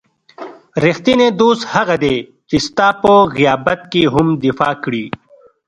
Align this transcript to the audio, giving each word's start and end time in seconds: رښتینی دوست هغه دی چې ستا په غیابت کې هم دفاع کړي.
رښتینی 0.85 1.27
دوست 1.39 1.63
هغه 1.73 1.95
دی 2.03 2.17
چې 2.49 2.55
ستا 2.67 2.87
په 3.01 3.11
غیابت 3.37 3.79
کې 3.91 4.03
هم 4.13 4.27
دفاع 4.45 4.73
کړي. 4.83 5.05